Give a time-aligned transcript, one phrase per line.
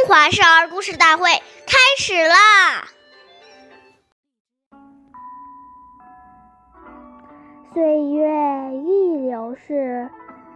[0.00, 1.24] 中华少儿故事大会
[1.66, 2.88] 开始啦！
[7.74, 10.08] 岁月易流逝，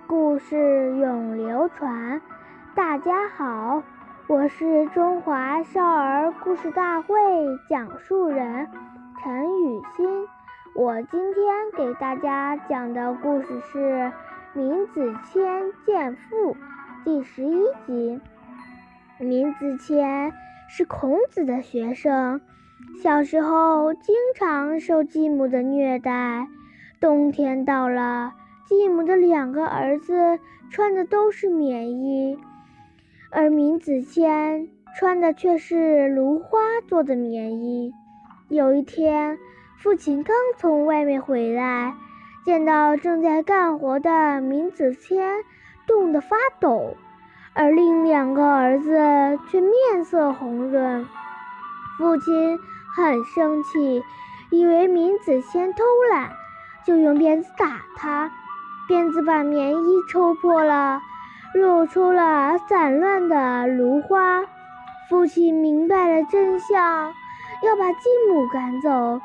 [0.06, 2.22] 故事永流传。
[2.74, 3.82] 大家好，
[4.28, 7.14] 我是中华少儿故事大会
[7.68, 8.70] 讲述人
[9.22, 10.26] 陈雨欣。
[10.74, 11.44] 我今天
[11.76, 13.78] 给大家讲的故事是
[14.54, 16.54] 《闵子骞见父》
[17.04, 18.18] 第十一集。
[19.20, 20.32] 闵子骞
[20.68, 22.40] 是孔子的学生，
[23.00, 26.48] 小时候经常受继母的虐待。
[26.98, 28.32] 冬天到了，
[28.66, 32.36] 继母的两个儿子穿的都是棉衣，
[33.30, 37.92] 而闵子骞穿的却是芦花做的棉衣。
[38.48, 39.38] 有一天，
[39.78, 41.94] 父亲刚从外面回来，
[42.44, 45.44] 见到正在干活的闵子骞，
[45.86, 46.96] 冻得发抖。
[47.54, 51.06] 而另两个儿子却面色红润，
[51.96, 52.58] 父亲
[52.96, 54.02] 很生气，
[54.50, 56.32] 以为闵子骞偷懒，
[56.84, 58.32] 就用鞭子打他，
[58.88, 61.00] 鞭子把棉衣抽破了，
[61.54, 64.44] 露出了散乱的芦花。
[65.08, 67.14] 父亲明白了真相，
[67.62, 69.20] 要把继母赶走。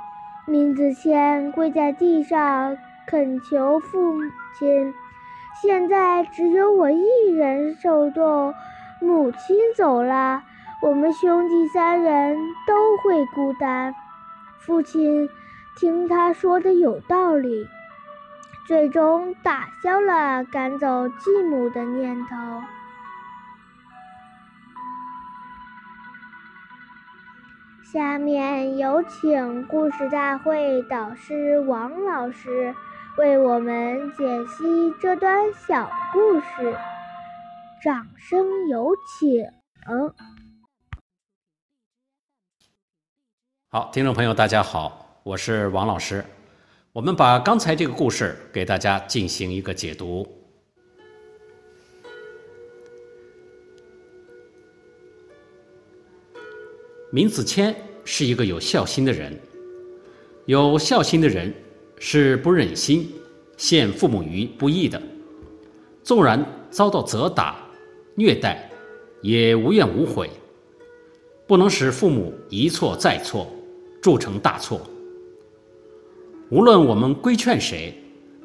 [0.45, 4.19] 闵子骞跪在地上恳求父
[4.59, 4.93] 亲。
[5.61, 7.03] 现在只有我一
[7.35, 8.53] 人受冻，
[9.01, 10.41] 母亲走了，
[10.81, 13.93] 我们兄弟三人都会孤单。
[14.59, 15.29] 父亲
[15.75, 17.67] 听他说的有道理，
[18.67, 22.63] 最终打消了赶走继母的念头。
[27.83, 32.73] 下面有请故事大会导师王老师。
[33.19, 36.73] 为我们解析这段小故事，
[37.83, 39.45] 掌声有请。
[43.67, 46.23] 好，听众朋友，大家好，我是王老师。
[46.93, 50.25] 我们把刚才这个故事给大家进行一个解读。
[57.11, 57.75] 闵子骞
[58.05, 59.37] 是一个有孝心的人，
[60.45, 61.53] 有孝心的人。
[61.99, 63.11] 是不忍心
[63.57, 65.01] 陷父母于不义的，
[66.01, 67.57] 纵然遭到责打、
[68.15, 68.69] 虐待，
[69.21, 70.29] 也无怨无悔。
[71.45, 73.51] 不能使父母一错再错，
[74.01, 74.81] 铸成大错。
[76.49, 77.93] 无论我们规劝谁，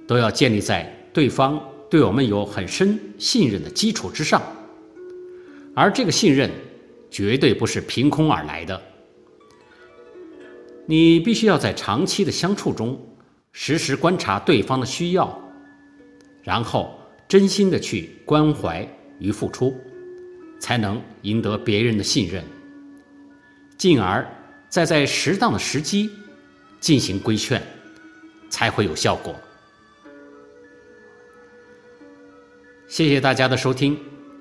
[0.07, 4.43] 都要建立在对方对我们有很深信任的基础之上，
[5.75, 6.51] 而这个信任
[7.11, 8.83] 绝对不是凭空而来的。
[10.87, 12.99] 你必须要在长期的相处中。
[13.57, 15.41] 时时观察对方的需要，
[16.43, 18.87] 然后真心的去关怀
[19.21, 19.81] 与付出，
[20.59, 22.45] 才能赢得别人的信任，
[23.79, 24.29] 进而
[24.69, 26.11] 再在适当的时机
[26.81, 27.63] 进行规劝，
[28.51, 29.33] 才会有效果。
[32.89, 33.97] 谢谢大家的收听，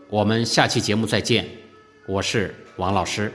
[0.09, 1.47] 我们下期节目再见，
[2.07, 3.31] 我是王老师。